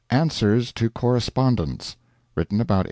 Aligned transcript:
ANSWERS 0.09 0.73
TO 0.73 0.89
CORRESPONDENTS 0.89 1.95
[Written 2.35 2.55
about 2.59 2.73
1865. 2.73 2.79